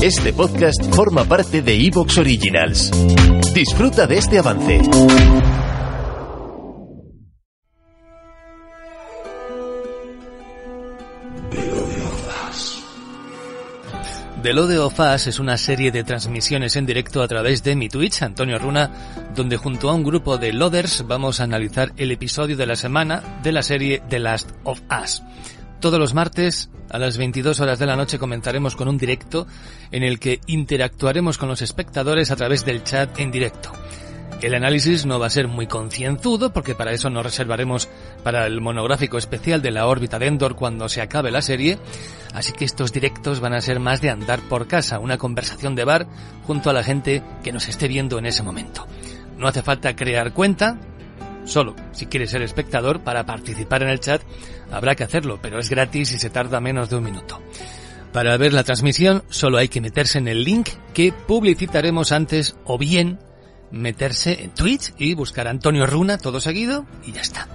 Este 0.00 0.32
podcast 0.32 0.94
forma 0.94 1.24
parte 1.24 1.60
de 1.60 1.74
Evox 1.74 2.18
Originals. 2.18 2.92
Disfruta 3.52 4.06
de 4.06 4.18
este 4.18 4.38
avance. 4.38 4.80
The 14.40 14.52
Lode 14.52 14.78
of 14.78 15.00
Us 15.00 15.26
es 15.26 15.40
una 15.40 15.58
serie 15.58 15.90
de 15.90 16.04
transmisiones 16.04 16.76
en 16.76 16.86
directo 16.86 17.20
a 17.20 17.26
través 17.26 17.64
de 17.64 17.74
mi 17.74 17.88
Twitch, 17.88 18.22
Antonio 18.22 18.56
Runa, 18.60 18.92
donde 19.34 19.56
junto 19.56 19.90
a 19.90 19.94
un 19.94 20.04
grupo 20.04 20.38
de 20.38 20.52
Loaders 20.52 21.04
vamos 21.08 21.40
a 21.40 21.44
analizar 21.44 21.92
el 21.96 22.12
episodio 22.12 22.56
de 22.56 22.66
la 22.66 22.76
semana 22.76 23.40
de 23.42 23.50
la 23.50 23.64
serie 23.64 24.00
The 24.08 24.20
Last 24.20 24.52
of 24.62 24.80
Us. 25.02 25.24
Todos 25.80 26.00
los 26.00 26.12
martes 26.12 26.70
a 26.90 26.98
las 26.98 27.18
22 27.18 27.60
horas 27.60 27.78
de 27.78 27.86
la 27.86 27.94
noche 27.94 28.18
comenzaremos 28.18 28.74
con 28.74 28.88
un 28.88 28.98
directo 28.98 29.46
en 29.92 30.02
el 30.02 30.18
que 30.18 30.40
interactuaremos 30.46 31.38
con 31.38 31.48
los 31.48 31.62
espectadores 31.62 32.32
a 32.32 32.36
través 32.36 32.64
del 32.64 32.82
chat 32.82 33.16
en 33.20 33.30
directo. 33.30 33.70
El 34.42 34.54
análisis 34.54 35.06
no 35.06 35.20
va 35.20 35.26
a 35.26 35.30
ser 35.30 35.46
muy 35.46 35.68
concienzudo 35.68 36.52
porque 36.52 36.74
para 36.74 36.92
eso 36.92 37.10
nos 37.10 37.22
reservaremos 37.22 37.88
para 38.24 38.46
el 38.46 38.60
monográfico 38.60 39.18
especial 39.18 39.62
de 39.62 39.70
la 39.70 39.86
órbita 39.86 40.18
de 40.18 40.26
Endor 40.26 40.56
cuando 40.56 40.88
se 40.88 41.00
acabe 41.00 41.30
la 41.30 41.42
serie, 41.42 41.78
así 42.34 42.52
que 42.52 42.64
estos 42.64 42.92
directos 42.92 43.38
van 43.38 43.54
a 43.54 43.60
ser 43.60 43.78
más 43.78 44.00
de 44.00 44.10
andar 44.10 44.40
por 44.48 44.66
casa, 44.66 44.98
una 44.98 45.16
conversación 45.16 45.76
de 45.76 45.84
bar 45.84 46.06
junto 46.44 46.70
a 46.70 46.72
la 46.72 46.82
gente 46.82 47.22
que 47.44 47.52
nos 47.52 47.68
esté 47.68 47.86
viendo 47.86 48.18
en 48.18 48.26
ese 48.26 48.42
momento. 48.42 48.84
No 49.36 49.46
hace 49.46 49.62
falta 49.62 49.94
crear 49.94 50.32
cuenta, 50.32 50.78
solo 51.48 51.74
si 51.92 52.06
quieres 52.06 52.30
ser 52.30 52.42
espectador 52.42 53.00
para 53.00 53.26
participar 53.26 53.82
en 53.82 53.88
el 53.88 54.00
chat 54.00 54.22
habrá 54.70 54.94
que 54.94 55.04
hacerlo, 55.04 55.38
pero 55.42 55.58
es 55.58 55.68
gratis 55.68 56.12
y 56.12 56.18
se 56.18 56.30
tarda 56.30 56.60
menos 56.60 56.90
de 56.90 56.96
un 56.96 57.04
minuto. 57.04 57.40
Para 58.12 58.36
ver 58.36 58.52
la 58.52 58.64
transmisión 58.64 59.22
solo 59.28 59.58
hay 59.58 59.68
que 59.68 59.80
meterse 59.80 60.18
en 60.18 60.28
el 60.28 60.44
link 60.44 60.68
que 60.94 61.12
publicitaremos 61.12 62.12
antes 62.12 62.56
o 62.64 62.78
bien 62.78 63.18
meterse 63.70 64.42
en 64.42 64.50
Twitch 64.50 64.94
y 64.98 65.14
buscar 65.14 65.46
a 65.46 65.50
Antonio 65.50 65.86
Runa 65.86 66.18
todo 66.18 66.40
seguido 66.40 66.86
y 67.04 67.12
ya 67.12 67.20
está. 67.20 67.48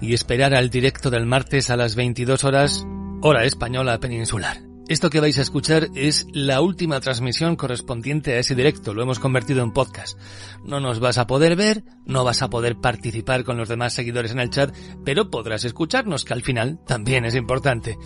Y 0.00 0.14
esperar 0.14 0.54
al 0.54 0.70
directo 0.70 1.10
del 1.10 1.26
martes 1.26 1.70
a 1.70 1.76
las 1.76 1.96
22 1.96 2.44
horas, 2.44 2.86
hora 3.22 3.44
española 3.44 3.98
peninsular. 3.98 4.65
Esto 4.88 5.10
que 5.10 5.18
vais 5.18 5.36
a 5.38 5.42
escuchar 5.42 5.88
es 5.96 6.28
la 6.32 6.60
última 6.60 7.00
transmisión 7.00 7.56
correspondiente 7.56 8.34
a 8.34 8.38
ese 8.38 8.54
directo, 8.54 8.94
lo 8.94 9.02
hemos 9.02 9.18
convertido 9.18 9.64
en 9.64 9.72
podcast. 9.72 10.16
No 10.64 10.78
nos 10.78 11.00
vas 11.00 11.18
a 11.18 11.26
poder 11.26 11.56
ver, 11.56 11.82
no 12.04 12.22
vas 12.22 12.40
a 12.42 12.50
poder 12.50 12.76
participar 12.76 13.42
con 13.42 13.56
los 13.56 13.68
demás 13.68 13.94
seguidores 13.94 14.30
en 14.30 14.38
el 14.38 14.50
chat, 14.50 14.72
pero 15.04 15.28
podrás 15.28 15.64
escucharnos, 15.64 16.24
que 16.24 16.34
al 16.34 16.42
final 16.42 16.78
también 16.86 17.24
es 17.24 17.34
importante. 17.34 17.98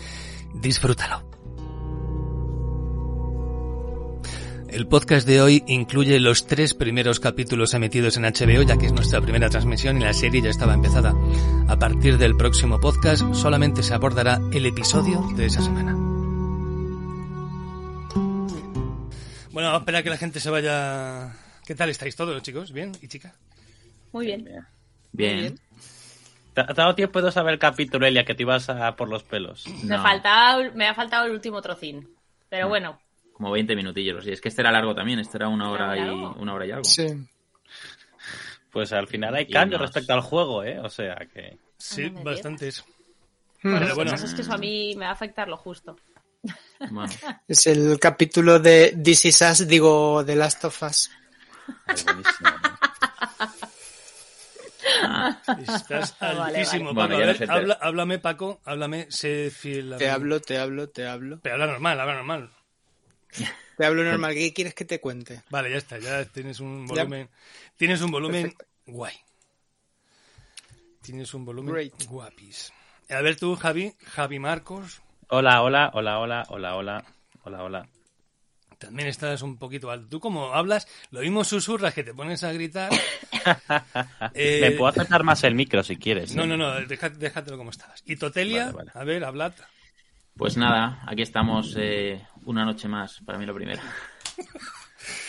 Disfrútalo. 0.55 1.29
El 4.67 4.87
podcast 4.87 5.27
de 5.27 5.39
hoy 5.39 5.63
incluye 5.67 6.19
los 6.19 6.47
tres 6.47 6.73
primeros 6.73 7.19
capítulos 7.19 7.75
emitidos 7.75 8.17
en 8.17 8.23
HBO, 8.23 8.63
ya 8.63 8.77
que 8.77 8.87
es 8.87 8.93
nuestra 8.93 9.21
primera 9.21 9.49
transmisión 9.49 9.97
y 9.97 10.05
la 10.05 10.13
serie 10.13 10.41
ya 10.41 10.49
estaba 10.49 10.73
empezada. 10.73 11.13
A 11.67 11.77
partir 11.77 12.17
del 12.17 12.35
próximo 12.35 12.79
podcast 12.79 13.35
solamente 13.35 13.83
se 13.83 13.93
abordará 13.93 14.41
el 14.51 14.65
episodio 14.65 15.21
de 15.35 15.45
esa 15.45 15.61
semana. 15.61 16.10
Bueno, 19.51 19.67
vamos 19.67 19.79
a 19.79 19.81
esperar 19.81 19.99
a 19.99 20.03
que 20.03 20.09
la 20.09 20.17
gente 20.17 20.39
se 20.39 20.49
vaya... 20.49 21.33
¿Qué 21.65 21.75
tal 21.75 21.89
estáis 21.89 22.15
todos, 22.15 22.41
chicos? 22.41 22.71
¿Bien? 22.71 22.91
¿Y 23.01 23.07
chica? 23.07 23.35
Muy 24.11 24.25
bien. 24.27 24.47
Bien. 25.11 25.59
¿Te 26.53 26.61
ha 26.61 26.73
dado 26.73 26.95
tiempo 26.95 27.21
de 27.21 27.31
saber 27.31 27.53
el 27.53 27.59
capítulo, 27.59 28.05
Elia, 28.05 28.25
que 28.25 28.33
te 28.33 28.43
ibas 28.43 28.69
a 28.69 28.95
por 28.95 29.09
los 29.09 29.23
pelos? 29.23 29.65
Me, 29.83 29.97
falta, 29.97 30.57
me 30.73 30.87
ha 30.87 30.93
faltado 30.93 31.25
el 31.25 31.31
último 31.31 31.61
trocín. 31.61 32.09
Pero 32.49 32.67
bueno, 32.67 32.99
como 33.41 33.53
20 33.53 33.75
minutillos. 33.75 34.27
Y 34.27 34.31
es 34.31 34.39
que 34.39 34.49
este 34.49 34.61
era 34.61 34.71
largo 34.71 34.93
también, 34.93 35.17
este 35.17 35.37
era 35.37 35.47
una 35.47 35.71
hora 35.71 35.97
y 35.97 36.01
una 36.01 36.53
hora 36.53 36.67
y 36.67 36.71
algo. 36.71 36.83
Sí. 36.83 37.07
Pues 38.71 38.93
al 38.93 39.07
final 39.07 39.33
hay 39.33 39.47
cambio 39.47 39.79
respecto 39.79 40.13
al 40.13 40.21
juego, 40.21 40.63
¿eh? 40.63 40.79
O 40.79 40.89
sea 40.89 41.15
que. 41.33 41.57
Sí, 41.75 42.09
bastantes. 42.23 42.85
Pero 43.63 43.95
bueno, 43.95 44.13
es 44.13 44.33
que 44.35 44.41
eso 44.41 44.53
a 44.53 44.59
mí 44.59 44.93
me 44.95 45.05
va 45.05 45.09
a 45.09 45.13
afectar 45.13 45.47
lo 45.47 45.57
justo. 45.57 45.97
Es 47.47 47.67
el 47.67 47.99
capítulo 47.99 48.59
de 48.59 48.97
This 49.03 49.25
Is 49.25 49.41
Us, 49.41 49.67
digo, 49.67 50.23
The 50.25 50.35
Last 50.35 50.65
of 50.65 50.81
Us. 50.83 51.11
Estás 55.59 56.15
altísimo, 56.21 56.95
Paco. 56.95 57.15
habla, 57.47 57.77
háblame, 57.81 58.19
Paco, 58.19 58.61
háblame, 58.65 59.07
sé 59.11 59.51
fiel. 59.51 59.95
Te 59.97 60.09
hablo, 60.09 60.41
te 60.41 60.57
hablo, 60.57 60.89
te 60.89 61.05
hablo. 61.05 61.39
Pero 61.41 61.55
habla 61.55 61.67
normal, 61.67 61.99
habla 61.99 62.15
normal. 62.15 62.51
Te 63.77 63.85
hablo 63.85 64.03
normal, 64.03 64.33
¿qué 64.33 64.53
quieres 64.53 64.73
que 64.73 64.85
te 64.85 64.99
cuente? 64.99 65.41
Vale, 65.49 65.69
ya 65.69 65.77
está, 65.77 65.99
ya 65.99 66.25
tienes 66.25 66.59
un 66.59 66.87
volumen. 66.87 67.29
Tienes 67.77 68.01
un 68.01 68.11
volumen 68.11 68.55
guay. 68.85 69.15
Tienes 71.01 71.33
un 71.33 71.45
volumen 71.45 71.91
guapis. 72.07 72.73
A 73.09 73.21
ver 73.21 73.35
tú, 73.35 73.55
Javi, 73.55 73.93
Javi 74.05 74.39
Marcos. 74.39 75.01
Hola, 75.33 75.61
hola, 75.61 75.91
hola, 75.93 76.19
hola, 76.19 76.43
hola, 76.49 76.75
hola, 76.75 77.05
hola, 77.43 77.63
hola. 77.63 77.87
También 78.77 79.07
estás 79.07 79.41
un 79.41 79.57
poquito 79.57 79.89
alto. 79.89 80.09
Tú 80.09 80.19
como 80.19 80.53
hablas, 80.53 80.89
lo 81.09 81.21
mismo 81.21 81.45
susurras 81.45 81.93
que 81.93 82.03
te 82.03 82.13
pones 82.13 82.43
a 82.43 82.51
gritar. 82.51 82.91
eh... 84.33 84.59
Me 84.59 84.71
puedo 84.71 84.87
acercar 84.89 85.23
más 85.23 85.41
el 85.45 85.55
micro 85.55 85.83
si 85.83 85.95
quieres. 85.95 86.35
No, 86.35 86.45
no, 86.45 86.57
no, 86.57 86.73
déjatelo 86.81 87.57
como 87.57 87.69
estabas. 87.69 88.03
Y 88.05 88.17
Totelia, 88.17 88.73
a 88.93 89.03
ver, 89.05 89.23
hablad. 89.23 89.53
Pues 90.35 90.57
nada, 90.57 91.01
aquí 91.07 91.21
estamos 91.21 91.77
eh, 91.79 92.21
una 92.43 92.65
noche 92.65 92.89
más, 92.89 93.21
para 93.25 93.39
mí 93.39 93.45
lo 93.45 93.53
primero. 93.53 93.81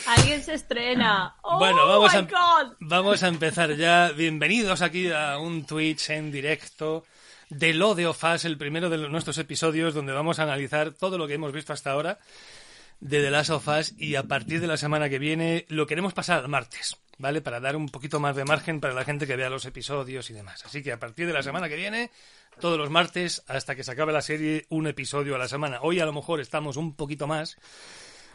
Alguien 0.07 0.43
se 0.43 0.55
estrena. 0.55 1.37
Oh 1.43 1.59
bueno, 1.59 1.87
vamos, 1.87 2.15
a, 2.15 2.27
vamos 2.81 3.23
a 3.23 3.29
empezar 3.29 3.75
ya. 3.77 4.11
Bienvenidos 4.11 4.83
aquí 4.83 5.11
a 5.11 5.39
un 5.39 5.65
Twitch 5.65 6.11
en 6.11 6.31
directo 6.31 7.05
de 7.49 7.75
Lo 7.75 7.95
de 7.95 8.07
Ofas, 8.07 8.45
el 8.45 8.59
primero 8.59 8.91
de 8.91 8.99
nuestros 9.09 9.39
episodios 9.39 9.95
donde 9.95 10.13
vamos 10.13 10.39
a 10.39 10.45
analizar 10.45 10.93
todo 10.93 11.19
lo 11.19 11.27
que 11.27 11.35
hemos 11.35 11.53
visto 11.53 11.73
hasta 11.73 11.91
ahora 11.91 12.19
de 13.03 13.21
The 13.21 13.31
Last 13.31 13.51
of 13.51 13.69
Us 13.69 13.95
y 13.99 14.15
a 14.15 14.23
partir 14.23 14.61
de 14.61 14.69
la 14.69 14.77
semana 14.77 15.09
que 15.09 15.19
viene 15.19 15.67
lo 15.69 15.87
queremos 15.87 16.15
pasar 16.15 16.39
al 16.39 16.49
martes, 16.49 16.97
¿vale? 17.19 17.41
Para 17.41 17.59
dar 17.59 17.75
un 17.75 17.89
poquito 17.89 18.21
más 18.21 18.37
de 18.37 18.45
margen 18.45 18.81
para 18.81 18.95
la 18.95 19.05
gente 19.05 19.27
que 19.27 19.35
vea 19.35 19.51
los 19.51 19.65
episodios 19.65 20.31
y 20.31 20.35
demás. 20.35 20.65
Así 20.65 20.83
que 20.83 20.93
a 20.93 21.01
partir 21.01 21.27
de 21.27 21.33
la 21.33 21.43
semana 21.43 21.69
que 21.69 21.75
viene, 21.75 22.13
todos 22.61 22.79
los 22.79 22.91
martes, 22.91 23.43
hasta 23.49 23.75
que 23.75 23.83
se 23.83 23.91
acabe 23.91 24.13
la 24.13 24.23
serie, 24.23 24.67
un 24.69 24.87
episodio 24.87 25.35
a 25.35 25.39
la 25.39 25.49
semana. 25.49 25.81
Hoy 25.83 25.99
a 25.99 26.07
lo 26.07 26.13
mejor 26.13 26.41
estamos 26.41 26.77
un 26.77 26.95
poquito 26.95 27.27
más 27.27 27.57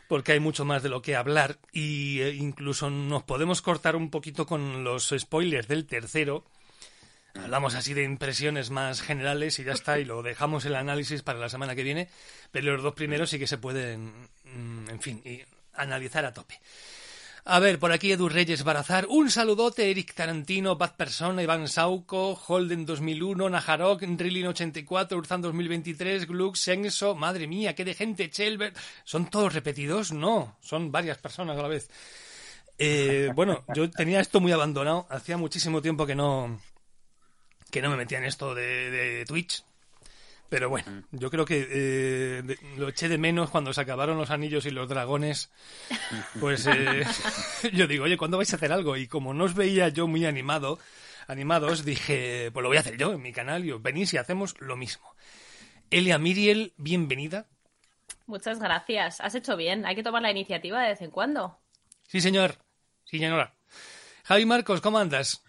porque 0.08 0.32
hay 0.32 0.40
mucho 0.40 0.66
más 0.66 0.84
de 0.84 0.90
lo 0.90 1.02
que 1.02 1.16
hablar 1.16 1.60
y 1.72 2.22
eh, 2.22 2.34
incluso 2.34 2.90
nos 2.90 3.24
podemos 3.24 3.62
cortar 3.62 3.96
un 3.96 4.10
poquito 4.10 4.46
con 4.46 4.84
los 4.84 5.14
spoilers 5.18 5.68
del 5.68 5.86
tercero. 5.86 6.46
Hablamos 7.36 7.76
así 7.76 7.94
de 7.94 8.04
impresiones 8.04 8.72
más 8.72 9.02
generales 9.02 9.60
y 9.60 9.64
ya 9.64 9.74
está, 9.74 10.00
y 10.00 10.06
lo 10.06 10.24
dejamos 10.24 10.66
el 10.66 10.76
análisis 10.76 11.22
para 11.22 11.38
la 11.38 11.50
semana 11.50 11.76
que 11.76 11.84
viene, 11.84 12.10
pero 12.52 12.74
los 12.74 12.84
dos 12.84 12.96
primeros 12.96 13.30
sí 13.30 13.38
que 13.38 13.46
se 13.46 13.60
pueden, 13.60 14.12
mm, 14.46 14.90
en 14.90 15.02
fin, 15.02 15.22
analizar 15.74 16.26
a 16.26 16.34
tope. 16.34 16.60
A 17.50 17.60
ver, 17.60 17.80
por 17.80 17.94
aquí 17.94 18.12
Edu 18.12 18.28
Reyes 18.28 18.66
Barazar. 18.66 19.06
Un 19.08 19.32
saludote, 19.32 19.90
Eric 19.90 20.14
Tarantino, 20.14 20.76
Bad 20.76 20.98
Persona, 20.98 21.42
Iván 21.42 21.70
Sauco, 21.70 22.34
Holden 22.34 22.86
2001, 22.86 23.50
Najarok, 23.50 24.02
Rilin 24.02 24.48
84, 24.48 25.18
Urzan 25.18 25.42
2023, 25.42 26.28
Glux, 26.28 26.60
Senso. 26.60 27.16
Madre 27.16 27.48
mía, 27.48 27.74
qué 27.74 27.86
de 27.86 27.94
gente, 27.94 28.30
Chelbert. 28.30 28.76
¿Son 29.06 29.30
todos 29.30 29.54
repetidos? 29.54 30.12
No, 30.12 30.58
son 30.60 30.92
varias 30.92 31.20
personas 31.20 31.58
a 31.58 31.62
la 31.62 31.70
vez. 31.70 31.90
Eh, 32.78 33.32
bueno, 33.34 33.64
yo 33.74 33.90
tenía 33.90 34.20
esto 34.20 34.42
muy 34.42 34.52
abandonado. 34.52 35.08
Hacía 35.10 35.38
muchísimo 35.38 35.82
tiempo 35.82 36.06
que 36.06 36.16
no, 36.16 36.60
que 37.72 37.82
no 37.82 37.90
me 37.90 37.96
metía 37.96 38.18
en 38.18 38.26
esto 38.26 38.56
de, 38.56 38.92
de 38.92 39.26
Twitch. 39.26 39.64
Pero 40.50 40.70
bueno, 40.70 41.04
yo 41.12 41.30
creo 41.30 41.44
que 41.46 41.68
eh, 41.70 42.58
lo 42.78 42.88
eché 42.88 43.10
de 43.10 43.18
menos 43.18 43.50
cuando 43.50 43.74
se 43.74 43.82
acabaron 43.82 44.18
los 44.18 44.32
anillos 44.32 44.66
y 44.66 44.72
los 44.72 44.88
dragones. 44.90 45.52
Pues 46.40 46.68
eh, 46.68 47.04
yo 47.74 47.88
digo, 47.88 48.06
oye, 48.06 48.18
¿cuándo 48.18 48.38
vais 48.38 48.52
a 48.54 48.56
hacer 48.56 48.72
algo? 48.72 48.96
Y 48.96 49.08
como 49.08 49.34
no 49.34 49.44
os 49.46 49.56
veía 49.56 49.90
yo 49.90 50.08
muy 50.08 50.26
animado, 50.26 50.80
animados, 51.28 51.84
dije, 51.84 52.52
pues 52.54 52.62
lo 52.62 52.70
voy 52.70 52.78
a 52.78 52.82
hacer 52.82 52.98
yo 52.98 53.14
en 53.14 53.22
mi 53.22 53.34
canal 53.34 53.66
y 53.66 53.72
os 53.72 53.82
venís 53.82 54.14
y 54.14 54.18
hacemos 54.18 54.56
lo 54.60 54.78
mismo. 54.78 55.16
Elia 55.90 56.18
Miriel, 56.18 56.74
bienvenida. 56.78 57.48
Muchas 58.26 58.60
gracias. 58.60 59.22
Has 59.22 59.36
hecho 59.36 59.58
bien. 59.58 59.86
Hay 59.86 59.96
que 59.96 60.04
tomar 60.04 60.22
la 60.22 60.32
iniciativa 60.32 60.82
de 60.82 60.90
vez 60.90 61.02
en 61.02 61.12
cuando. 61.12 61.58
Sí, 62.08 62.22
señor. 62.22 62.56
Sí, 63.06 63.20
señora. 63.20 63.54
Javi 64.24 64.46
Marcos, 64.46 64.82
¿cómo 64.82 65.00
andas? 65.00 65.44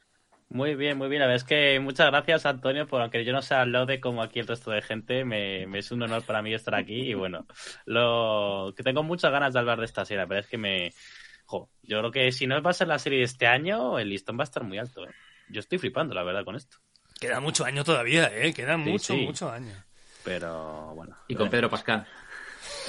Muy 0.50 0.74
bien, 0.76 0.96
muy 0.96 1.08
bien. 1.08 1.20
La 1.20 1.26
verdad 1.26 1.42
es 1.42 1.44
que 1.44 1.78
muchas 1.78 2.06
gracias, 2.06 2.46
Antonio, 2.46 2.86
por 2.86 3.02
aunque 3.02 3.24
yo 3.24 3.32
no 3.32 3.42
sea 3.42 3.66
de 3.66 4.00
como 4.00 4.22
aquí 4.22 4.38
el 4.38 4.46
resto 4.46 4.70
de 4.70 4.80
gente, 4.80 5.24
me, 5.24 5.64
es 5.78 5.90
un 5.90 6.02
honor 6.02 6.22
para 6.24 6.40
mí 6.40 6.54
estar 6.54 6.74
aquí. 6.74 7.10
Y 7.10 7.14
bueno, 7.14 7.46
lo 7.84 8.72
que 8.76 8.82
tengo 8.82 9.02
muchas 9.02 9.30
ganas 9.30 9.52
de 9.52 9.58
hablar 9.60 9.78
de 9.78 9.84
esta 9.84 10.04
serie, 10.04 10.26
pero 10.26 10.40
es 10.40 10.46
que 10.46 10.56
me. 10.56 10.92
Jo, 11.44 11.70
yo 11.82 11.98
creo 11.98 12.10
que 12.10 12.32
si 12.32 12.46
no 12.46 12.60
va 12.62 12.70
a 12.70 12.74
ser 12.74 12.88
la 12.88 12.98
serie 12.98 13.18
de 13.18 13.24
este 13.24 13.46
año, 13.46 13.98
el 13.98 14.08
listón 14.08 14.38
va 14.38 14.42
a 14.42 14.44
estar 14.44 14.64
muy 14.64 14.78
alto. 14.78 15.04
¿eh? 15.04 15.12
Yo 15.50 15.60
estoy 15.60 15.78
flipando, 15.78 16.14
la 16.14 16.22
verdad, 16.22 16.44
con 16.44 16.56
esto. 16.56 16.78
Queda 17.20 17.40
mucho 17.40 17.64
año 17.64 17.84
todavía, 17.84 18.30
¿eh? 18.32 18.52
Queda 18.54 18.76
mucho, 18.76 19.14
mucho 19.14 19.50
año. 19.50 19.74
Pero 20.24 20.94
bueno. 20.94 21.16
Y 21.26 21.34
con 21.34 21.50
Pedro 21.50 21.68
Pascal. 21.68 22.06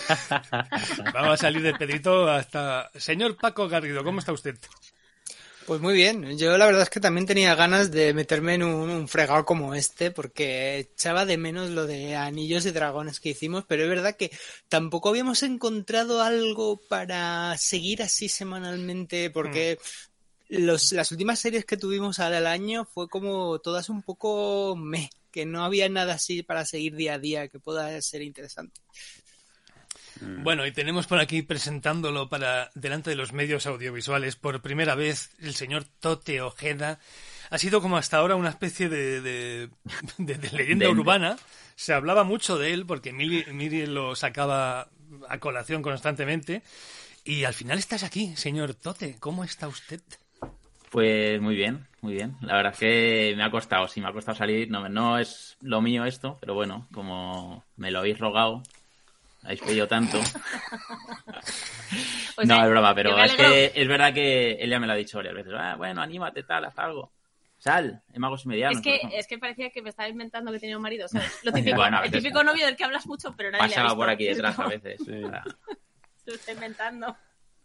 Vamos 1.13 1.33
a 1.33 1.37
salir 1.37 1.61
de 1.61 1.73
Pedrito 1.73 2.29
hasta... 2.29 2.89
Señor 2.95 3.37
Paco 3.37 3.67
Garrido, 3.67 4.03
¿cómo 4.03 4.19
está 4.19 4.33
usted? 4.33 4.57
Pues 5.69 5.81
muy 5.81 5.93
bien, 5.93 6.35
yo 6.35 6.57
la 6.57 6.65
verdad 6.65 6.81
es 6.81 6.89
que 6.89 6.99
también 6.99 7.27
tenía 7.27 7.53
ganas 7.53 7.91
de 7.91 8.11
meterme 8.15 8.55
en 8.55 8.63
un, 8.63 8.89
un, 8.89 9.07
fregado 9.07 9.45
como 9.45 9.75
este 9.75 10.09
porque 10.09 10.79
echaba 10.79 11.27
de 11.27 11.37
menos 11.37 11.69
lo 11.69 11.85
de 11.85 12.15
anillos 12.15 12.65
y 12.65 12.71
dragones 12.71 13.19
que 13.19 13.29
hicimos, 13.29 13.65
pero 13.67 13.83
es 13.83 13.89
verdad 13.89 14.15
que 14.15 14.31
tampoco 14.67 15.09
habíamos 15.09 15.43
encontrado 15.43 16.23
algo 16.23 16.77
para 16.89 17.55
seguir 17.59 18.01
así 18.01 18.29
semanalmente 18.29 19.29
porque 19.29 19.77
mm. 20.49 20.55
los, 20.65 20.91
las 20.91 21.11
últimas 21.11 21.37
series 21.37 21.65
que 21.65 21.77
tuvimos 21.77 22.17
al 22.17 22.47
año 22.47 22.83
fue 22.85 23.07
como 23.07 23.59
todas 23.59 23.89
un 23.89 24.01
poco 24.01 24.75
me, 24.75 25.11
que 25.29 25.45
no 25.45 25.63
había 25.63 25.87
nada 25.87 26.15
así 26.15 26.41
para 26.41 26.65
seguir 26.65 26.95
día 26.95 27.13
a 27.13 27.19
día 27.19 27.47
que 27.47 27.59
pueda 27.59 28.01
ser 28.01 28.23
interesante. 28.23 28.81
Mm. 30.21 30.43
Bueno, 30.43 30.65
y 30.65 30.71
tenemos 30.71 31.07
por 31.07 31.19
aquí 31.19 31.41
presentándolo 31.41 32.29
para 32.29 32.71
delante 32.75 33.09
de 33.09 33.15
los 33.15 33.33
medios 33.33 33.65
audiovisuales 33.65 34.35
por 34.35 34.61
primera 34.61 34.95
vez 34.95 35.31
el 35.39 35.53
señor 35.53 35.85
Tote 35.99 36.41
Ojeda. 36.41 36.99
Ha 37.49 37.57
sido 37.57 37.81
como 37.81 37.97
hasta 37.97 38.17
ahora 38.17 38.35
una 38.35 38.49
especie 38.49 38.89
de, 38.89 39.21
de, 39.21 39.69
de, 40.17 40.35
de 40.35 40.51
leyenda 40.51 40.89
urbana. 40.89 41.37
Se 41.75 41.93
hablaba 41.93 42.23
mucho 42.23 42.57
de 42.57 42.73
él 42.73 42.85
porque 42.85 43.13
Miri, 43.13 43.45
Miri 43.53 43.85
lo 43.85 44.15
sacaba 44.15 44.89
a 45.27 45.39
colación 45.39 45.81
constantemente. 45.81 46.61
Y 47.23 47.43
al 47.43 47.53
final 47.53 47.77
estás 47.77 48.03
aquí, 48.03 48.35
señor 48.35 48.73
Tote. 48.73 49.17
¿Cómo 49.19 49.43
está 49.43 49.67
usted? 49.67 50.01
Pues 50.89 51.39
muy 51.39 51.55
bien, 51.55 51.87
muy 52.01 52.13
bien. 52.13 52.35
La 52.41 52.55
verdad 52.55 52.73
es 52.73 52.79
que 52.79 53.33
me 53.37 53.43
ha 53.43 53.51
costado, 53.51 53.87
sí, 53.87 54.01
me 54.01 54.07
ha 54.07 54.13
costado 54.13 54.37
salir. 54.37 54.69
No, 54.71 54.89
no 54.89 55.19
es 55.19 55.57
lo 55.61 55.81
mío 55.81 56.05
esto, 56.05 56.37
pero 56.39 56.55
bueno, 56.55 56.87
como 56.93 57.63
me 57.75 57.91
lo 57.91 57.99
habéis 57.99 58.17
rogado, 58.17 58.63
habéis 59.43 59.61
pedido 59.61 59.87
tanto. 59.87 60.19
o 60.19 60.23
sea, 62.45 62.45
no, 62.45 62.63
es 62.63 62.69
broma, 62.69 62.93
pero 62.95 63.17
es 63.17 63.33
que 63.33 63.71
es 63.75 63.87
verdad 63.87 64.13
que 64.13 64.51
él 64.53 64.69
ya 64.69 64.79
me 64.79 64.87
lo 64.87 64.93
ha 64.93 64.97
dicho 64.97 65.17
varias 65.17 65.35
veces. 65.35 65.53
Ah, 65.57 65.75
bueno, 65.77 66.01
anímate, 66.01 66.43
tal, 66.43 66.65
haz 66.65 66.77
algo. 66.79 67.11
Sal, 67.57 68.01
en 68.13 68.21
magos 68.21 68.45
medianos. 68.45 68.77
Es 68.77 68.83
que, 68.83 69.01
es 69.17 69.27
que 69.27 69.37
parecía 69.37 69.69
que 69.69 69.81
me 69.81 69.89
estaba 69.89 70.07
inventando 70.07 70.49
que 70.51 70.59
tenía 70.59 70.77
un 70.77 70.83
marido, 70.83 71.07
¿sabes? 71.09 71.39
Lo 71.43 71.51
típico, 71.53 71.75
bueno, 71.75 72.01
el 72.03 72.11
típico 72.11 72.41
novio 72.43 72.65
del 72.65 72.77
que 72.77 72.85
hablas 72.85 73.05
mucho, 73.05 73.33
pero 73.35 73.51
nadie 73.51 73.63
Pasaba 73.67 73.75
le 73.75 73.81
ha 73.81 73.83
visto. 73.83 73.97
por 73.97 74.09
aquí 74.09 74.25
detrás 74.25 74.59
a 74.59 74.67
veces. 74.67 75.01
Sí. 75.05 75.11
Lo 76.25 76.33
está 76.35 76.51
inventando. 76.53 77.17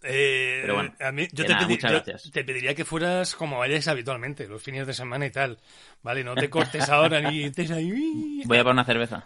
Eh, 0.06 0.58
Pero 0.62 0.74
bueno, 0.74 0.94
a 1.00 1.12
mí, 1.12 1.28
yo, 1.32 1.46
te, 1.46 1.54
nada, 1.54 1.66
pedi- 1.66 1.68
muchas 1.70 1.90
yo 1.90 1.96
gracias. 2.04 2.30
te 2.30 2.44
pediría 2.44 2.74
que 2.74 2.84
fueras 2.84 3.34
como 3.34 3.58
vayas 3.58 3.88
habitualmente, 3.88 4.46
los 4.46 4.62
fines 4.62 4.86
de 4.86 4.92
semana 4.94 5.24
y 5.26 5.30
tal. 5.30 5.58
Vale, 6.02 6.22
no 6.22 6.36
te 6.36 6.50
cortes 6.50 6.88
ahora 6.90 7.20
ni 7.22 7.44
estés 7.44 7.70
ahí. 7.72 8.42
Voy 8.44 8.58
a 8.58 8.62
por 8.62 8.72
una 8.72 8.84
cerveza. 8.84 9.24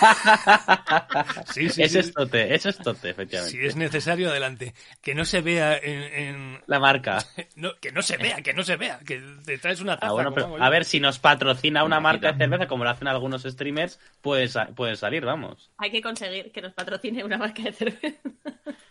Sí, 1.52 1.68
sí, 1.70 1.82
Eso 1.82 1.94
sí. 1.94 1.98
es 2.08 2.12
tote, 2.12 2.54
eso 2.54 2.68
es 2.68 2.78
tote, 2.78 3.10
efectivamente. 3.10 3.58
Si 3.58 3.64
es 3.66 3.76
necesario, 3.76 4.30
adelante. 4.30 4.74
Que 5.02 5.14
no 5.14 5.24
se 5.24 5.40
vea 5.40 5.76
en. 5.76 6.02
en- 6.02 6.62
La 6.66 6.78
marca. 6.80 7.18
no, 7.56 7.74
que 7.80 7.92
no 7.92 8.02
se 8.02 8.16
vea, 8.16 8.42
que 8.42 8.52
no 8.52 8.62
se 8.62 8.76
vea. 8.76 8.98
Que 9.06 9.20
te 9.44 9.58
traes 9.58 9.80
una 9.80 9.96
taza. 9.96 10.10
Ah, 10.10 10.12
bueno, 10.14 10.32
pero 10.34 10.56
yo. 10.56 10.62
a 10.62 10.68
ver, 10.70 10.84
si 10.84 11.00
nos 11.00 11.18
patrocina 11.18 11.84
una 11.84 11.96
Una 11.96 12.00
marca 12.00 12.32
de 12.32 12.38
cerveza, 12.38 12.66
como 12.66 12.84
lo 12.84 12.90
hacen 12.90 13.08
algunos 13.08 13.42
streamers, 13.42 13.98
puede, 14.20 14.48
sa- 14.48 14.66
puede 14.68 14.96
salir, 14.96 15.24
vamos. 15.24 15.70
Hay 15.78 15.90
que 15.90 16.00
conseguir 16.02 16.52
que 16.52 16.62
nos 16.62 16.72
patrocine 16.72 17.24
una 17.24 17.38
marca 17.38 17.62
de 17.62 17.72
cerveza. 17.72 18.18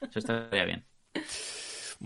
Eso 0.09 0.19
estaría 0.19 0.65
bien. 0.65 0.85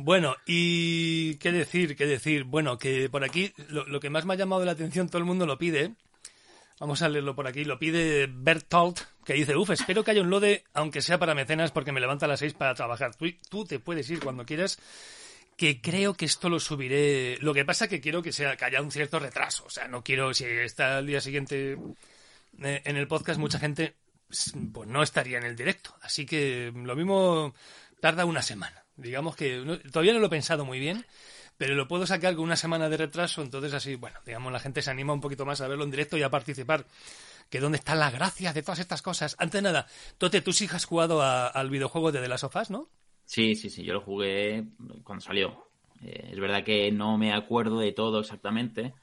Bueno, 0.01 0.37
y 0.45 1.35
qué 1.35 1.51
decir, 1.51 1.97
qué 1.97 2.05
decir. 2.05 2.45
Bueno, 2.45 2.77
que 2.77 3.09
por 3.09 3.25
aquí 3.25 3.51
lo, 3.67 3.99
que 3.99 4.09
más 4.09 4.23
me 4.23 4.33
ha 4.33 4.37
llamado 4.37 4.63
la 4.63 4.71
atención, 4.71 5.09
todo 5.09 5.17
el 5.17 5.25
mundo 5.25 5.45
lo 5.45 5.57
pide. 5.57 5.93
Vamos 6.79 7.01
a 7.01 7.09
leerlo 7.09 7.35
por 7.35 7.47
aquí. 7.47 7.65
Lo 7.65 7.77
pide 7.77 8.27
Bertolt, 8.31 9.01
que 9.25 9.33
dice, 9.33 9.57
uf, 9.57 9.71
espero 9.71 10.01
que 10.01 10.11
haya 10.11 10.21
un 10.21 10.29
lode, 10.29 10.63
aunque 10.73 11.01
sea 11.01 11.17
para 11.17 11.35
mecenas, 11.35 11.71
porque 11.71 11.91
me 11.91 11.99
levanta 11.99 12.27
a 12.27 12.29
las 12.29 12.39
seis 12.39 12.53
para 12.53 12.75
trabajar. 12.75 13.11
Tú, 13.49 13.65
te 13.65 13.79
puedes 13.79 14.09
ir 14.09 14.21
cuando 14.21 14.45
quieras, 14.45 14.79
que 15.57 15.81
creo 15.81 16.13
que 16.13 16.23
esto 16.23 16.47
lo 16.47 16.61
subiré. 16.61 17.37
Lo 17.41 17.53
que 17.53 17.65
pasa 17.65 17.89
que 17.89 17.99
quiero 17.99 18.21
que 18.21 18.31
sea 18.31 18.55
que 18.55 18.63
haya 18.63 18.81
un 18.81 18.91
cierto 18.91 19.19
retraso. 19.19 19.65
O 19.65 19.69
sea, 19.69 19.89
no 19.89 20.01
quiero, 20.01 20.33
si 20.33 20.45
está 20.45 20.99
el 20.99 21.07
día 21.07 21.19
siguiente 21.19 21.77
eh, 22.63 22.81
en 22.85 22.95
el 22.95 23.09
podcast, 23.09 23.37
mucha 23.37 23.59
gente 23.59 23.95
pues 24.71 24.87
no 24.87 25.03
estaría 25.03 25.39
en 25.39 25.43
el 25.43 25.57
directo. 25.57 25.93
Así 26.01 26.25
que 26.25 26.71
lo 26.73 26.95
mismo 26.95 27.53
tarda 28.01 28.25
una 28.25 28.41
semana. 28.41 28.85
Digamos 28.95 29.35
que 29.35 29.57
no- 29.57 29.79
todavía 29.79 30.13
no 30.13 30.19
lo 30.19 30.27
he 30.27 30.29
pensado 30.29 30.65
muy 30.65 30.79
bien, 30.79 31.05
pero 31.57 31.75
lo 31.75 31.87
puedo 31.87 32.05
sacar 32.05 32.35
con 32.35 32.43
una 32.45 32.55
semana 32.55 32.89
de 32.89 32.97
retraso, 32.97 33.41
entonces 33.41 33.73
así, 33.73 33.95
bueno, 33.95 34.19
digamos, 34.25 34.51
la 34.51 34.59
gente 34.59 34.81
se 34.81 34.91
anima 34.91 35.13
un 35.13 35.21
poquito 35.21 35.45
más 35.45 35.61
a 35.61 35.67
verlo 35.67 35.83
en 35.83 35.91
directo 35.91 36.17
y 36.17 36.23
a 36.23 36.29
participar. 36.29 36.85
Que 37.49 37.59
dónde 37.59 37.79
están 37.79 37.97
las 37.99 38.13
gracias 38.13 38.53
de 38.53 38.61
todas 38.61 38.79
estas 38.79 39.01
cosas. 39.01 39.35
Antes 39.39 39.59
de 39.59 39.61
nada, 39.63 39.87
Tote, 40.19 40.41
tú 40.41 40.53
sí 40.53 40.67
has 40.71 40.85
jugado 40.85 41.21
a- 41.21 41.47
al 41.47 41.69
videojuego 41.71 42.11
de 42.11 42.21
The 42.21 42.27
Last 42.27 42.43
of 42.43 42.55
Us, 42.55 42.69
¿no? 42.69 42.89
Sí, 43.25 43.55
sí, 43.55 43.69
sí, 43.69 43.83
yo 43.83 43.93
lo 43.93 44.01
jugué 44.01 44.65
cuando 45.03 45.23
salió. 45.23 45.65
Eh, 46.01 46.29
es 46.31 46.39
verdad 46.39 46.63
que 46.63 46.91
no 46.91 47.17
me 47.17 47.33
acuerdo 47.33 47.79
de 47.79 47.91
todo 47.91 48.19
exactamente, 48.19 48.93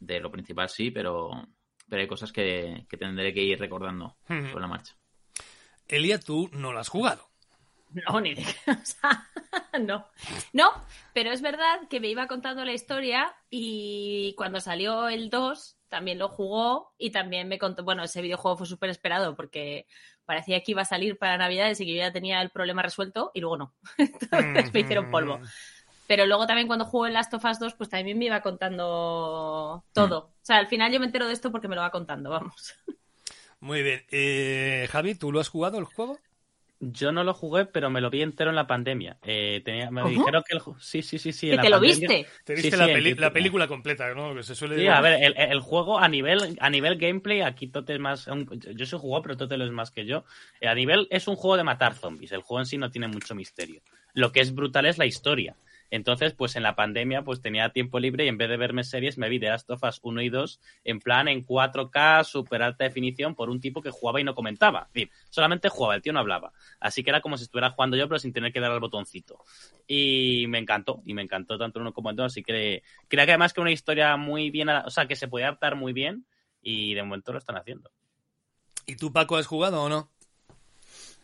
de 0.00 0.20
lo 0.20 0.30
principal 0.30 0.68
sí, 0.68 0.90
pero, 0.90 1.30
pero 1.88 2.02
hay 2.02 2.08
cosas 2.08 2.32
que, 2.32 2.86
que 2.88 2.96
tendré 2.96 3.32
que 3.34 3.42
ir 3.42 3.58
recordando 3.58 4.16
sobre 4.50 4.60
la 4.62 4.68
marcha. 4.68 4.96
Elia, 5.86 6.18
tú 6.18 6.48
no 6.52 6.72
lo 6.72 6.78
has 6.80 6.88
jugado. 6.88 7.28
No, 7.94 8.20
ni 8.20 8.34
de 8.34 8.42
o 8.66 8.84
sea, 8.84 9.28
no. 9.80 10.06
No, 10.52 10.70
pero 11.12 11.30
es 11.30 11.42
verdad 11.42 11.80
que 11.88 12.00
me 12.00 12.08
iba 12.08 12.26
contando 12.26 12.64
la 12.64 12.72
historia 12.72 13.34
y 13.50 14.34
cuando 14.36 14.60
salió 14.60 15.08
el 15.08 15.30
2 15.30 15.78
también 15.88 16.18
lo 16.18 16.28
jugó 16.28 16.94
y 16.96 17.10
también 17.10 17.48
me 17.48 17.58
contó, 17.58 17.84
bueno, 17.84 18.02
ese 18.02 18.22
videojuego 18.22 18.56
fue 18.56 18.66
súper 18.66 18.90
esperado 18.90 19.36
porque 19.36 19.86
parecía 20.24 20.62
que 20.62 20.72
iba 20.72 20.82
a 20.82 20.86
salir 20.86 21.18
para 21.18 21.36
Navidades 21.36 21.80
y 21.80 21.86
que 21.86 21.94
yo 21.94 21.98
ya 21.98 22.12
tenía 22.12 22.40
el 22.40 22.50
problema 22.50 22.82
resuelto 22.82 23.30
y 23.34 23.40
luego 23.40 23.58
no. 23.58 23.74
Entonces 23.98 24.72
me 24.72 24.80
hicieron 24.80 25.10
polvo. 25.10 25.40
Pero 26.06 26.26
luego 26.26 26.46
también 26.46 26.66
cuando 26.66 26.84
jugué 26.84 27.08
en 27.08 27.14
Last 27.14 27.32
of 27.34 27.44
Us 27.44 27.58
2, 27.58 27.74
pues 27.74 27.88
también 27.88 28.18
me 28.18 28.26
iba 28.26 28.40
contando 28.40 29.84
todo. 29.92 30.18
O 30.18 30.44
sea, 30.44 30.58
al 30.58 30.66
final 30.66 30.92
yo 30.92 31.00
me 31.00 31.06
entero 31.06 31.26
de 31.26 31.32
esto 31.32 31.50
porque 31.50 31.68
me 31.68 31.74
lo 31.74 31.82
va 31.82 31.90
contando, 31.90 32.30
vamos. 32.30 32.74
Muy 33.60 33.82
bien. 33.82 34.04
Eh, 34.10 34.88
Javi, 34.90 35.14
¿tú 35.14 35.30
lo 35.30 35.40
has 35.40 35.48
jugado 35.48 35.78
el 35.78 35.84
juego? 35.84 36.18
Yo 36.84 37.12
no 37.12 37.22
lo 37.22 37.32
jugué, 37.32 37.64
pero 37.64 37.90
me 37.90 38.00
lo 38.00 38.10
vi 38.10 38.22
entero 38.22 38.50
en 38.50 38.56
la 38.56 38.66
pandemia. 38.66 39.16
Eh, 39.22 39.62
tenía, 39.64 39.88
me 39.92 40.02
¿Cómo? 40.02 40.12
dijeron 40.12 40.42
que 40.44 40.56
el 40.56 40.62
Sí, 40.80 41.00
sí, 41.02 41.16
sí, 41.16 41.32
sí. 41.32 41.46
en 41.46 41.52
¿Que 41.52 41.56
la 41.56 41.62
te 41.62 41.70
lo 41.70 41.76
pandemia- 41.76 42.08
viste? 42.08 42.26
Te 42.42 42.54
viste 42.54 42.70
sí, 42.72 42.76
la, 42.76 42.86
peli- 42.86 43.14
película 43.14 43.68
completa, 43.68 44.12
¿no? 44.14 44.34
Que 44.34 44.42
se 44.42 44.56
suele 44.56 44.76
Sí, 44.76 44.88
a 44.88 45.00
ver, 45.00 45.22
el, 45.22 45.34
el 45.38 45.60
juego 45.60 46.00
a 46.00 46.08
nivel, 46.08 46.56
a 46.58 46.68
nivel 46.70 46.96
gameplay, 46.98 47.40
aquí 47.42 47.68
Tote 47.68 47.92
es 47.94 48.00
más. 48.00 48.26
Yo 48.74 48.84
soy 48.84 48.98
jugador, 48.98 49.22
pero 49.22 49.36
Tote 49.36 49.56
lo 49.56 49.64
es 49.64 49.70
más 49.70 49.92
que 49.92 50.06
yo. 50.06 50.24
Eh, 50.60 50.66
A 50.66 50.74
nivel 50.74 51.06
es 51.10 51.28
un 51.28 51.36
juego 51.36 51.56
de 51.56 51.62
matar 51.62 51.94
zombies. 51.94 52.32
El 52.32 52.42
juego 52.42 52.58
en 52.60 52.66
sí 52.66 52.78
no 52.78 52.90
tiene 52.90 53.06
mucho 53.06 53.36
misterio. 53.36 53.80
Lo 54.14 54.32
que 54.32 54.40
es 54.40 54.52
brutal 54.52 54.86
es 54.86 54.98
la 54.98 55.06
historia. 55.06 55.54
Entonces, 55.92 56.32
pues 56.32 56.56
en 56.56 56.62
la 56.62 56.74
pandemia, 56.74 57.22
pues 57.22 57.42
tenía 57.42 57.68
tiempo 57.68 58.00
libre 58.00 58.24
y 58.24 58.28
en 58.28 58.38
vez 58.38 58.48
de 58.48 58.56
verme 58.56 58.82
series, 58.82 59.18
me 59.18 59.28
vi 59.28 59.38
The 59.38 59.50
Last 59.50 59.70
of 59.70 59.82
Us 59.84 60.00
1 60.02 60.22
y 60.22 60.30
2 60.30 60.58
en 60.84 61.00
plan 61.00 61.28
en 61.28 61.44
4K, 61.44 62.24
super 62.24 62.62
alta 62.62 62.84
definición, 62.84 63.34
por 63.34 63.50
un 63.50 63.60
tipo 63.60 63.82
que 63.82 63.90
jugaba 63.90 64.18
y 64.18 64.24
no 64.24 64.34
comentaba. 64.34 64.86
En 64.86 64.92
fin, 64.92 65.10
solamente 65.28 65.68
jugaba, 65.68 65.94
el 65.94 66.00
tío 66.00 66.14
no 66.14 66.20
hablaba. 66.20 66.54
Así 66.80 67.04
que 67.04 67.10
era 67.10 67.20
como 67.20 67.36
si 67.36 67.44
estuviera 67.44 67.72
jugando 67.72 67.98
yo, 67.98 68.08
pero 68.08 68.18
sin 68.18 68.32
tener 68.32 68.54
que 68.54 68.60
dar 68.60 68.72
al 68.72 68.80
botoncito. 68.80 69.44
Y 69.86 70.46
me 70.48 70.58
encantó, 70.58 71.02
y 71.04 71.12
me 71.12 71.20
encantó 71.20 71.58
tanto 71.58 71.78
el 71.78 71.82
uno 71.82 71.92
como 71.92 72.08
el 72.08 72.16
dos. 72.16 72.32
Así 72.32 72.42
que 72.42 72.82
creo 73.06 73.26
que 73.26 73.32
además 73.32 73.52
que 73.52 73.60
una 73.60 73.70
historia 73.70 74.16
muy 74.16 74.50
bien, 74.50 74.70
o 74.70 74.88
sea, 74.88 75.06
que 75.06 75.14
se 75.14 75.28
puede 75.28 75.44
adaptar 75.44 75.76
muy 75.76 75.92
bien 75.92 76.24
y 76.62 76.94
de 76.94 77.02
momento 77.02 77.32
lo 77.32 77.38
están 77.38 77.58
haciendo. 77.58 77.90
¿Y 78.86 78.96
tú, 78.96 79.12
Paco, 79.12 79.36
has 79.36 79.46
jugado 79.46 79.82
o 79.82 79.90
no? 79.90 80.10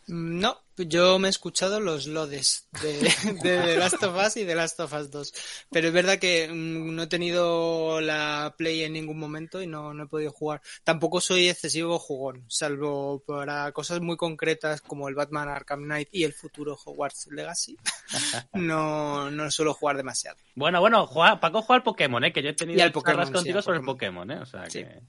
No, 0.05 0.59
yo 0.87 1.19
me 1.19 1.27
he 1.27 1.31
escuchado 1.31 1.79
los 1.79 2.07
lodes 2.07 2.67
de, 2.81 2.93
de 3.43 3.61
The 3.61 3.77
Last 3.77 4.01
of 4.03 4.15
Us 4.15 4.37
y 4.37 4.45
The 4.45 4.55
Last 4.55 4.79
of 4.79 4.93
Us 4.93 5.11
2. 5.11 5.33
Pero 5.71 5.87
es 5.87 5.93
verdad 5.93 6.19
que 6.19 6.47
mm, 6.47 6.95
no 6.95 7.03
he 7.03 7.07
tenido 7.07 8.01
la 8.01 8.53
Play 8.57 8.83
en 8.83 8.93
ningún 8.93 9.19
momento 9.19 9.61
y 9.61 9.67
no, 9.67 9.93
no 9.93 10.03
he 10.03 10.07
podido 10.07 10.31
jugar. 10.31 10.61
Tampoco 10.83 11.19
soy 11.21 11.49
excesivo 11.49 11.99
jugón, 11.99 12.45
salvo 12.47 13.23
para 13.25 13.71
cosas 13.71 14.01
muy 14.01 14.17
concretas 14.17 14.81
como 14.81 15.07
el 15.09 15.15
Batman 15.15 15.49
Arkham 15.49 15.83
Knight 15.83 16.09
y 16.11 16.23
el 16.23 16.33
futuro 16.33 16.77
Hogwarts 16.83 17.27
Legacy. 17.31 17.77
No, 18.53 19.29
no 19.29 19.51
suelo 19.51 19.73
jugar 19.73 19.95
demasiado. 19.97 20.37
Bueno, 20.55 20.79
bueno, 20.81 21.05
juega- 21.05 21.39
Paco 21.39 21.61
juega 21.61 21.77
al 21.77 21.83
Pokémon, 21.83 22.23
¿eh? 22.23 22.33
Que 22.33 22.41
yo 22.41 22.49
he 22.49 22.53
tenido 22.53 22.77
Y 22.79 22.81
al 22.81 22.91
charlas 22.91 23.03
Pokémon, 23.03 23.27
sí, 23.27 23.33
contigo 23.33 23.57
al 23.57 23.63
sobre 23.63 23.77
el 23.79 23.85
Pokémon. 23.85 24.31
¿eh? 24.31 24.39
O 24.39 24.45
sea 24.45 24.69
Sí. 24.69 24.79
que... 24.83 24.99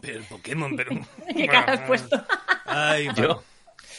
Pero 0.00 0.18
el 0.18 0.24
Pokémon, 0.24 0.76
pero... 0.76 0.90
¿Qué 1.36 1.46
cara 1.46 1.74
has 1.74 1.80
puesto? 1.86 2.22
Ay, 2.64 3.08
Yo. 3.16 3.42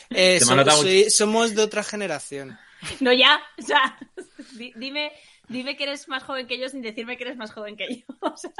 Eh, 0.10 0.40
soy- 0.40 1.10
somos 1.10 1.56
de 1.56 1.62
otra 1.64 1.84
generación. 1.84 2.58
No, 3.00 3.12
ya. 3.12 3.42
O 3.58 3.62
sea, 3.64 3.98
di- 4.54 4.72
dime, 4.76 5.12
dime 5.50 5.76
que 5.76 5.84
eres 5.86 6.08
más 6.08 6.22
joven 6.24 6.46
que 6.48 6.60
yo 6.60 6.70
sin 6.70 6.82
decirme 6.84 7.18
que 7.18 7.24
eres 7.24 7.36
más 7.38 7.52
joven 7.52 7.76
que 7.76 7.88
yo. 8.08 8.16
O 8.22 8.38
sea, 8.38 8.52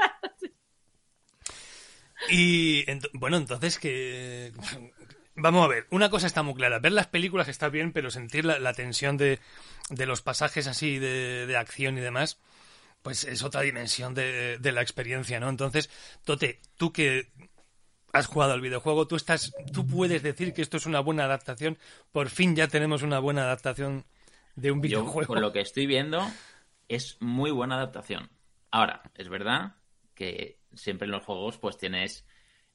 Y 2.28 2.84
ent- 2.86 3.08
bueno, 3.12 3.36
entonces 3.36 3.78
que... 3.78 4.52
Vamos 5.40 5.64
a 5.64 5.68
ver, 5.68 5.86
una 5.90 6.10
cosa 6.10 6.26
está 6.26 6.42
muy 6.42 6.54
clara. 6.54 6.80
Ver 6.80 6.90
las 6.90 7.06
películas 7.06 7.46
está 7.46 7.68
bien, 7.68 7.92
pero 7.92 8.10
sentir 8.10 8.44
la, 8.44 8.58
la 8.58 8.72
tensión 8.72 9.16
de, 9.16 9.38
de 9.88 10.04
los 10.06 10.20
pasajes 10.20 10.66
así 10.66 10.98
de, 10.98 11.46
de 11.46 11.56
acción 11.56 11.96
y 11.96 12.00
demás, 12.00 12.40
pues 13.02 13.22
es 13.22 13.44
otra 13.44 13.60
dimensión 13.60 14.14
de, 14.14 14.58
de 14.58 14.72
la 14.72 14.82
experiencia, 14.82 15.38
¿no? 15.38 15.48
Entonces, 15.48 15.90
Tote, 16.24 16.58
tú 16.76 16.92
que 16.92 17.28
has 18.12 18.26
jugado 18.26 18.52
al 18.52 18.60
videojuego, 18.60 19.06
tú 19.06 19.16
estás, 19.16 19.54
tú 19.72 19.86
puedes 19.86 20.22
decir 20.22 20.52
que 20.52 20.62
esto 20.62 20.76
es 20.76 20.86
una 20.86 21.00
buena 21.00 21.24
adaptación. 21.24 21.78
Por 22.12 22.28
fin 22.30 22.56
ya 22.56 22.68
tenemos 22.68 23.02
una 23.02 23.18
buena 23.18 23.42
adaptación 23.42 24.04
de 24.56 24.72
un 24.72 24.78
Yo, 24.78 24.88
videojuego. 24.88 25.26
por 25.34 25.40
lo 25.40 25.52
que 25.52 25.60
estoy 25.60 25.86
viendo, 25.86 26.20
es 26.88 27.16
muy 27.20 27.50
buena 27.50 27.76
adaptación. 27.76 28.30
Ahora, 28.70 29.02
es 29.14 29.28
verdad 29.28 29.76
que 30.14 30.58
siempre 30.74 31.06
en 31.06 31.12
los 31.12 31.24
juegos 31.24 31.58
pues 31.58 31.76
tienes 31.76 32.26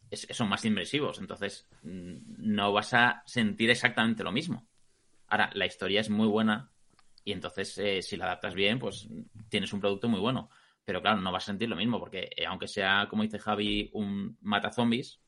es- 0.10 0.28
son 0.32 0.50
más 0.50 0.64
inmersivos, 0.66 1.20
entonces 1.20 1.68
mm, 1.82 2.16
no 2.38 2.72
vas 2.72 2.94
a 2.94 3.24
sentir 3.26 3.70
exactamente 3.70 4.24
lo 4.24 4.32
mismo. 4.32 4.68
Ahora, 5.28 5.50
la 5.54 5.66
historia 5.66 6.02
es 6.02 6.10
muy 6.10 6.28
buena 6.28 6.72
y 7.26 7.32
entonces 7.32 7.78
eh, 7.80 8.02
si 8.02 8.18
la 8.18 8.26
adaptas 8.26 8.54
bien, 8.54 8.80
pues 8.80 9.08
tienes 9.50 9.74
un 9.74 9.80
producto 9.82 10.08
muy 10.08 10.20
bueno. 10.20 10.50
Pero 10.86 11.02
claro, 11.02 11.22
no 11.22 11.32
vas 11.32 11.44
a 11.44 11.48
sentir 11.48 11.70
lo 11.70 11.76
mismo 11.76 12.00
porque 12.00 12.30
eh, 12.36 12.46
aunque 12.46 12.68
sea, 12.68 13.08
como 13.10 13.24
dice 13.24 13.40
Javi, 13.40 13.90
un 13.94 14.38
mata 14.42 14.72
zombies, 14.72 15.20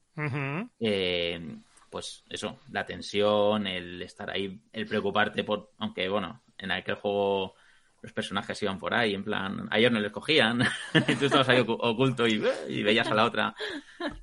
eh, 0.79 1.57
pues 1.89 2.23
eso, 2.29 2.59
la 2.71 2.85
tensión, 2.85 3.65
el 3.67 4.01
estar 4.01 4.29
ahí, 4.29 4.59
el 4.73 4.85
preocuparte 4.85 5.43
por, 5.43 5.71
aunque 5.77 6.09
bueno, 6.09 6.41
en 6.57 6.71
aquel 6.71 6.95
juego 6.95 7.55
los 8.01 8.11
personajes 8.13 8.61
iban 8.61 8.77
por 8.77 8.93
ahí, 8.93 9.13
en 9.15 9.23
plan, 9.23 9.67
a 9.71 9.79
ellos 9.79 9.91
no 9.91 9.99
les 9.99 10.11
cogían, 10.11 10.61
y 11.07 11.15
tú 11.15 11.25
estabas 11.25 11.49
ahí 11.49 11.59
ocu- 11.59 11.77
oculto 11.79 12.27
y, 12.27 12.43
y 12.67 12.83
veías 12.83 13.09
a 13.09 13.15
la 13.15 13.25
otra 13.25 13.55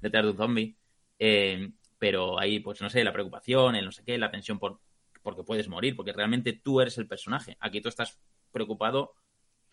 detrás 0.00 0.24
de 0.24 0.30
un 0.30 0.36
zombie. 0.36 0.76
Eh, 1.18 1.70
pero 1.98 2.38
ahí, 2.38 2.60
pues 2.60 2.80
no 2.82 2.90
sé, 2.90 3.04
la 3.04 3.12
preocupación, 3.12 3.76
el 3.76 3.84
no 3.84 3.92
sé 3.92 4.04
qué, 4.04 4.18
la 4.18 4.30
tensión 4.30 4.58
por 4.58 4.80
porque 5.22 5.44
puedes 5.44 5.68
morir, 5.68 5.94
porque 5.94 6.12
realmente 6.12 6.52
tú 6.52 6.80
eres 6.80 6.98
el 6.98 7.06
personaje. 7.06 7.56
Aquí 7.60 7.80
tú 7.80 7.88
estás 7.88 8.18
preocupado 8.50 9.14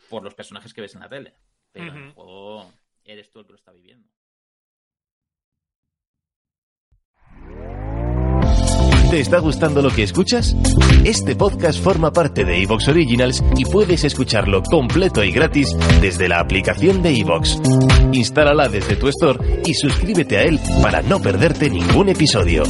por 0.10 0.24
los 0.24 0.34
personajes 0.34 0.74
que 0.74 0.82
ves 0.82 0.96
en 0.96 1.02
la 1.02 1.10
tele, 1.10 1.34
pero 1.72 1.92
en 1.92 1.98
el 1.98 2.14
juego 2.14 2.72
eres 3.04 3.30
tú 3.30 3.40
el 3.40 3.46
que 3.46 3.54
lo 3.54 3.58
está 3.58 3.72
viviendo. 3.72 4.10
¿Te 9.10 9.22
está 9.22 9.40
gustando 9.40 9.82
lo 9.82 9.90
que 9.90 10.04
escuchas? 10.04 10.56
Este 11.04 11.36
podcast 11.36 11.84
forma 11.84 12.14
parte 12.14 12.46
de 12.46 12.62
Evox 12.62 12.90
Originals 12.90 13.44
y 13.58 13.66
puedes 13.66 14.04
escucharlo 14.04 14.62
completo 14.62 15.24
y 15.24 15.32
gratis 15.32 15.76
desde 16.00 16.30
la 16.30 16.40
aplicación 16.40 17.02
de 17.02 17.18
Evox. 17.18 17.60
Instálala 18.12 18.70
desde 18.70 18.96
tu 18.98 19.08
store 19.08 19.64
y 19.66 19.74
suscríbete 19.74 20.38
a 20.38 20.44
él 20.44 20.60
para 20.84 21.02
no 21.02 21.20
perderte 21.20 21.72
ningún 21.72 22.10
episodio. 22.10 22.64